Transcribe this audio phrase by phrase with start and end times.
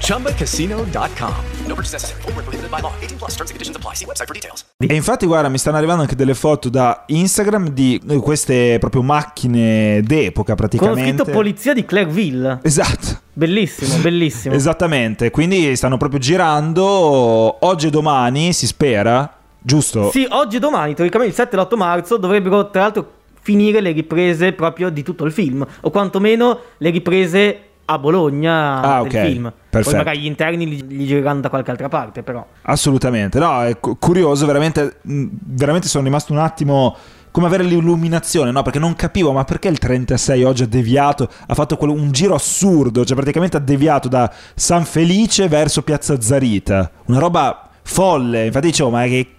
[0.00, 1.34] ChumbaCasino.com.
[1.66, 2.20] No purchase necessary.
[2.22, 2.92] Full prohibited by law.
[3.00, 3.94] 18 plus terms and conditions apply.
[3.94, 4.64] See website for details.
[4.78, 10.00] E infatti, guarda, mi stanno arrivando anche delle foto da Instagram di queste proprio macchine
[10.02, 11.00] d'epoca praticamente.
[11.02, 12.60] Con scritto polizia di Clairville.
[12.62, 13.20] Esatto.
[13.32, 14.54] Bellissimo, bellissimo.
[14.54, 16.84] Esattamente, quindi stanno proprio girando
[17.66, 20.10] oggi e domani, si spera, giusto?
[20.10, 23.92] Sì, oggi e domani, teoricamente il 7 e l'8 marzo dovrebbero tra l'altro finire le
[23.92, 29.32] riprese proprio di tutto il film, o quantomeno le riprese a Bologna ah, del okay.
[29.32, 29.52] film.
[29.70, 29.96] Perfetto.
[29.96, 32.46] Poi magari gli interni li, li gireranno da qualche altra parte, però.
[32.62, 36.96] Assolutamente, no, è curioso, veramente, veramente sono rimasto un attimo
[37.30, 38.62] come avere l'illuminazione, no?
[38.62, 42.34] Perché non capivo, ma perché il 36 oggi ha deviato, ha fatto quello, un giro
[42.34, 48.46] assurdo, cioè praticamente ha deviato da San Felice verso Piazza Zarita, una roba folle.
[48.46, 49.34] Infatti dicevo, ma che...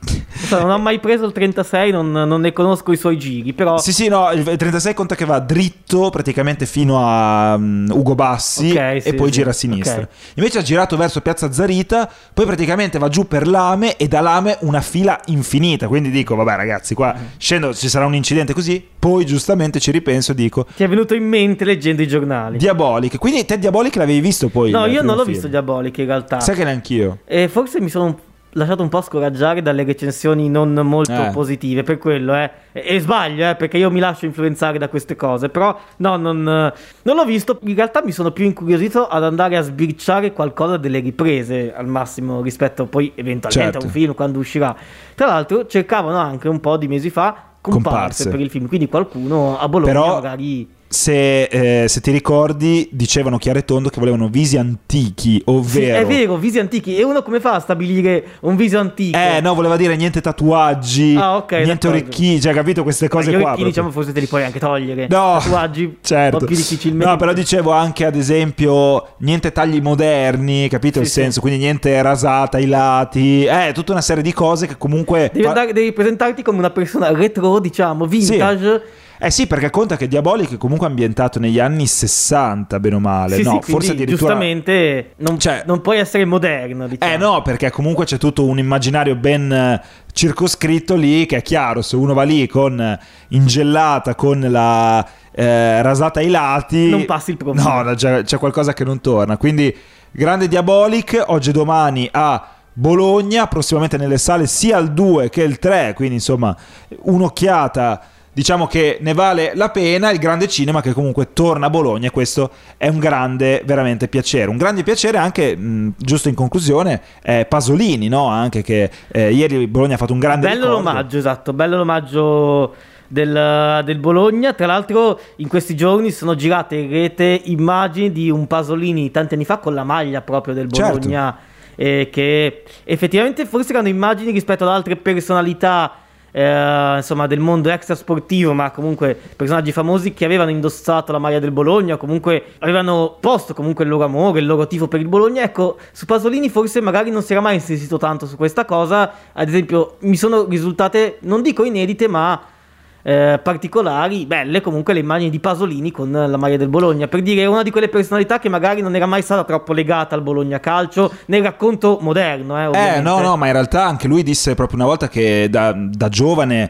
[0.49, 3.77] Non ho mai preso il 36, non, non, ne conosco i suoi giri, però...
[3.77, 8.71] Sì, sì, no, il 36 conta che va dritto praticamente fino a um, Ugo Bassi
[8.71, 9.33] okay, e sì, poi sì.
[9.33, 10.01] gira a sinistra.
[10.01, 10.07] Okay.
[10.35, 14.57] Invece ha girato verso Piazza Zarita, poi praticamente va giù per Lame e da Lame
[14.61, 15.87] una fila infinita.
[15.87, 18.85] Quindi dico, vabbè ragazzi, qua scendo, ci sarà un incidente così.
[18.97, 20.65] Poi giustamente ci ripenso e dico...
[20.75, 22.57] Ti è venuto in mente leggendo i giornali.
[22.57, 23.17] Diabolic.
[23.17, 24.71] Quindi te Diabolic l'avevi visto poi?
[24.71, 25.33] No, io non l'ho film.
[25.33, 26.39] visto Diabolic in realtà.
[26.39, 27.19] Sai che neanch'io.
[27.25, 28.15] E forse mi sono un
[28.57, 31.29] lasciato un po' scoraggiare dalle recensioni non molto Eh.
[31.31, 32.49] positive per quello, eh.
[32.71, 35.49] E, e sbaglio, eh, perché io mi lascio influenzare da queste cose.
[35.49, 36.73] Però, no, non, eh,
[37.03, 37.59] non l'ho visto.
[37.63, 42.41] In realtà mi sono più incuriosito ad andare a sbirciare qualcosa delle riprese al massimo
[42.41, 43.77] rispetto poi eventualmente Certo.
[43.77, 44.75] a un film quando uscirà.
[45.15, 48.29] Tra l'altro, cercavano anche un po' di mesi fa comparse, Comparse.
[48.29, 48.67] per il film.
[48.67, 50.75] Quindi qualcuno a Bologna Però- magari.
[50.89, 51.43] Se,
[51.83, 55.97] eh, se ti ricordi, dicevano chiaro e tondo che volevano visi antichi, Sì, ovvero...
[55.97, 56.95] è vero, visi antichi.
[56.95, 59.17] E uno come fa a stabilire un viso antico?
[59.17, 61.89] Eh, no, voleva dire niente tatuaggi, Ah, ok, niente d'accordo.
[62.05, 63.47] orecchini, cioè, capito queste cose qua.
[63.49, 65.07] orecchini, diciamo, forse te li puoi anche togliere.
[65.09, 66.35] No, Tatuaggi, certo.
[66.37, 67.05] un po' più difficilmente.
[67.05, 71.13] No, però dicevo anche, ad esempio, niente tagli moderni, capito Sì, il sì.
[71.21, 71.41] senso?
[71.41, 75.31] Quindi niente rasata ai lati, eh, tutta una serie di cose che comunque...
[75.33, 78.81] Devi, andare- devi presentarti come una persona retro, diciamo, vintage.
[79.19, 83.35] Eh sì, perché conta che Diabolic è comunque ambientato negli anni 60, bene o male.
[83.37, 84.17] Sì, no, sì, forse addirittura...
[84.17, 87.11] giustamente non, Cioè- non puoi essere moderno, diciamo.
[87.11, 91.81] Eh no, perché comunque c'è tutto un immaginario ben eh, circoscritto lì che è chiaro,
[91.81, 96.87] se uno va lì con eh, ingellata, con la eh, rasata ai lati...
[96.89, 97.37] Non passi il.
[97.41, 99.37] No, no, c'è, c'è qualcosa che non torna.
[99.37, 99.75] Quindi
[100.11, 105.57] grande Diabolic, oggi e domani a Bologna, prossimamente nelle sale sia il 2 che il
[105.57, 106.55] 3, quindi insomma
[107.01, 108.01] un'occhiata...
[108.37, 112.11] Diciamo che ne vale la pena il grande cinema che comunque torna a Bologna e
[112.11, 114.47] questo è un grande, veramente piacere.
[114.47, 118.27] Un grande piacere anche, mh, giusto in conclusione, è Pasolini, no?
[118.27, 120.77] Anche che eh, ieri Bologna ha fatto un grande Bello ricordo.
[120.77, 122.75] l'omaggio, esatto, bello l'omaggio
[123.07, 124.53] del, del Bologna.
[124.53, 129.45] Tra l'altro, in questi giorni sono girate in rete immagini di un Pasolini tanti anni
[129.45, 130.99] fa con la maglia proprio del Certo.
[130.99, 131.35] Bologna.
[131.75, 135.91] eh, che effettivamente forse erano immagini rispetto ad altre personalità.
[136.31, 141.51] Eh, insomma del mondo extrasportivo ma comunque personaggi famosi che avevano indossato la maglia del
[141.51, 145.43] Bologna comunque avevano posto comunque il loro amore il loro tifo per il Bologna.
[145.43, 149.11] Ecco su Pasolini forse magari non si era mai insistito tanto su questa cosa.
[149.33, 152.55] Ad esempio mi sono risultate non dico inedite ma
[153.03, 157.43] eh, particolari, belle comunque le immagini di Pasolini con la maglia del Bologna, per dire
[157.43, 160.59] è una di quelle personalità che magari non era mai stata troppo legata al Bologna
[160.59, 162.73] calcio nel racconto moderno.
[162.73, 165.73] Eh, Eh no, no, ma in realtà anche lui disse proprio una volta che da,
[165.75, 166.69] da giovane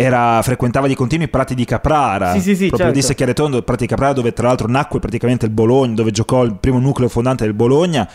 [0.00, 2.32] era- frequentava di continuo i prati di Caprara.
[2.32, 3.00] Sì, sì, sì, proprio certo.
[3.00, 6.12] disse chiaro e tondo, prati di Caprara dove tra l'altro nacque praticamente il Bologna, dove
[6.12, 8.08] giocò il primo nucleo fondante del Bologna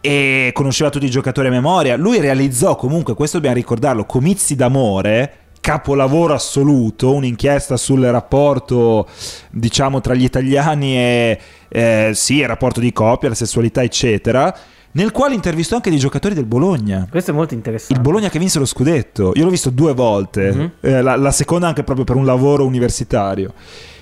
[0.00, 1.96] e conosceva tutti i giocatori a memoria.
[1.96, 5.32] Lui realizzò comunque, questo dobbiamo ricordarlo, Comizi d'amore,
[5.66, 9.04] capolavoro assoluto, un'inchiesta sul rapporto,
[9.50, 14.56] diciamo, tra gli italiani e eh, sì, il rapporto di coppia, la sessualità, eccetera.
[14.92, 17.08] nel quale intervistò anche dei giocatori del Bologna.
[17.10, 17.94] Questo è molto interessante.
[17.94, 19.32] Il Bologna che vinse lo scudetto.
[19.34, 20.70] Io l'ho visto due volte, Mhm.
[20.82, 23.52] eh, la, la seconda anche proprio per un lavoro universitario.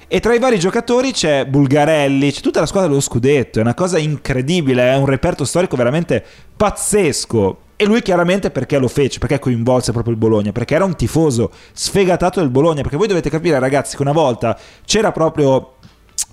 [0.06, 3.58] E tra i vari giocatori c'è Bulgarelli, c'è tutta la squadra dello scudetto.
[3.58, 6.22] È una cosa incredibile, è un reperto storico veramente
[6.54, 7.58] pazzesco.
[7.76, 11.50] E lui chiaramente perché lo fece, perché coinvolse proprio il Bologna, perché era un tifoso
[11.72, 15.74] sfegatato del Bologna, perché voi dovete capire ragazzi che una volta c'era proprio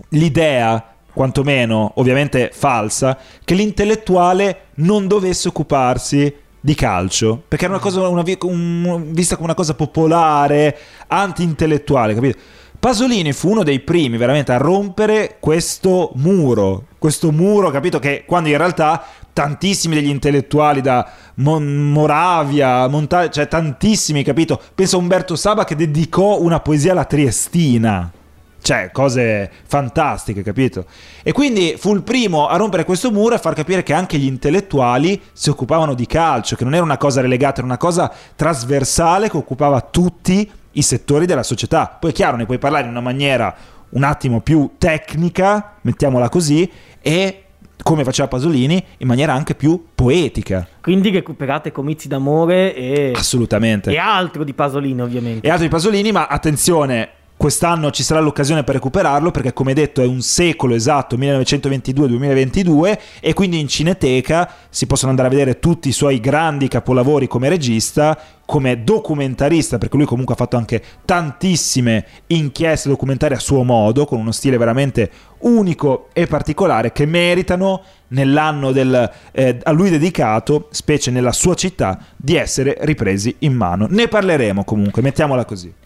[0.09, 8.07] l'idea, quantomeno ovviamente falsa, che l'intellettuale non dovesse occuparsi di calcio, perché era una cosa
[8.07, 10.77] una un- vista come una cosa popolare,
[11.07, 12.37] anti-intellettuale, capito?
[12.81, 17.99] Pasolini fu uno dei primi veramente a rompere questo muro, questo muro, capito?
[17.99, 24.59] Che quando in realtà tantissimi degli intellettuali da Mon- Moravia, Monta- cioè tantissimi, capito?
[24.73, 28.11] Penso a Umberto Saba che dedicò una poesia alla Triestina.
[28.59, 30.85] Cioè, cose fantastiche, capito?
[31.21, 34.25] E quindi fu il primo a rompere questo muro e far capire che anche gli
[34.25, 39.29] intellettuali si occupavano di calcio, che non era una cosa relegata, era una cosa trasversale
[39.29, 41.97] che occupava tutti i settori della società.
[41.99, 43.53] Poi è chiaro, ne puoi parlare in una maniera
[43.89, 46.69] un attimo più tecnica, mettiamola così,
[47.01, 47.43] e
[47.83, 50.67] come faceva Pasolini, in maniera anche più poetica.
[50.81, 53.91] Quindi recuperate comizi d'amore e, Assolutamente.
[53.91, 55.45] e altro di Pasolini, ovviamente.
[55.45, 57.09] e altri Pasolini, ma attenzione,
[57.41, 63.33] quest'anno ci sarà l'occasione per recuperarlo perché come detto è un secolo esatto, 1922-2022 e
[63.33, 68.15] quindi in Cineteca si possono andare a vedere tutti i suoi grandi capolavori come regista,
[68.45, 74.19] come documentarista, perché lui comunque ha fatto anche tantissime inchieste documentarie a suo modo, con
[74.19, 75.09] uno stile veramente
[75.39, 81.97] unico e particolare che meritano nell'anno del, eh, a lui dedicato, specie nella sua città,
[82.15, 83.87] di essere ripresi in mano.
[83.89, 85.81] Ne parleremo comunque, mettiamola così.